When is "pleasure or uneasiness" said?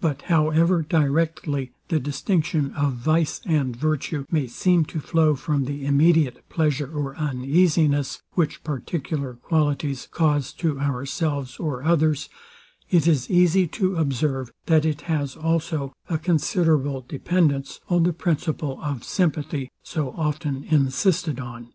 6.48-8.22